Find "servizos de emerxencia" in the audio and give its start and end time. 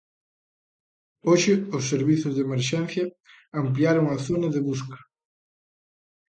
1.91-3.05